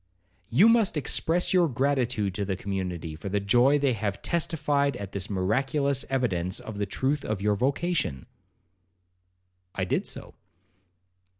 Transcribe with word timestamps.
'You 0.49 0.67
must 0.67 0.97
express 0.97 1.53
your 1.53 1.69
gratitude 1.69 2.33
to 2.33 2.43
the 2.43 2.55
community 2.55 3.15
for 3.15 3.29
the 3.29 3.39
joy 3.39 3.77
they 3.77 3.93
have 3.93 4.19
testified 4.23 4.95
at 4.97 5.11
this 5.11 5.29
miraculous 5.29 6.05
evidence 6.09 6.59
of 6.59 6.79
the 6.79 6.87
truth 6.87 7.23
of 7.23 7.39
your 7.39 7.53
vocation.' 7.55 8.25
I 9.75 9.85
did 9.85 10.07
so. 10.07 10.33